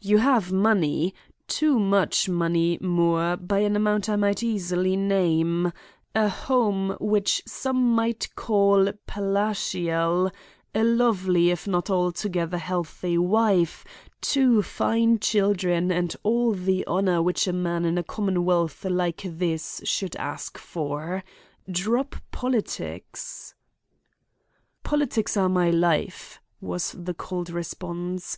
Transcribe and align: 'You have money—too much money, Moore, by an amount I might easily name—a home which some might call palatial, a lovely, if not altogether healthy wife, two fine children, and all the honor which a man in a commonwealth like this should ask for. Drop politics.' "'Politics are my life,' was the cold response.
'You 0.00 0.18
have 0.18 0.52
money—too 0.52 1.80
much 1.80 2.28
money, 2.28 2.78
Moore, 2.80 3.36
by 3.36 3.58
an 3.58 3.74
amount 3.74 4.08
I 4.08 4.14
might 4.14 4.40
easily 4.40 4.94
name—a 4.94 6.28
home 6.28 6.96
which 7.00 7.42
some 7.48 7.90
might 7.96 8.28
call 8.36 8.92
palatial, 9.08 10.30
a 10.72 10.84
lovely, 10.84 11.50
if 11.50 11.66
not 11.66 11.90
altogether 11.90 12.58
healthy 12.58 13.18
wife, 13.18 13.84
two 14.20 14.62
fine 14.62 15.18
children, 15.18 15.90
and 15.90 16.14
all 16.22 16.52
the 16.52 16.86
honor 16.86 17.20
which 17.20 17.48
a 17.48 17.52
man 17.52 17.84
in 17.84 17.98
a 17.98 18.04
commonwealth 18.04 18.84
like 18.84 19.22
this 19.24 19.80
should 19.82 20.14
ask 20.14 20.58
for. 20.58 21.24
Drop 21.68 22.14
politics.' 22.30 23.56
"'Politics 24.84 25.36
are 25.36 25.48
my 25.48 25.70
life,' 25.70 26.40
was 26.60 26.92
the 26.92 27.14
cold 27.14 27.50
response. 27.50 28.34